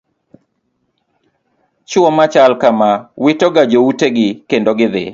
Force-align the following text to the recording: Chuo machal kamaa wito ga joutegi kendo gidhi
Chuo 1.89 2.09
machal 2.17 2.51
kamaa 2.61 2.97
wito 3.23 3.47
ga 3.55 3.63
joutegi 3.71 4.27
kendo 4.49 4.71
gidhi 4.79 5.05